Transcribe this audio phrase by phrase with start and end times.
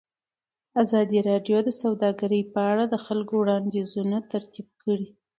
[0.83, 5.07] ازادي راډیو د سوداګري په اړه د خلکو وړاندیزونه ترتیب کړي.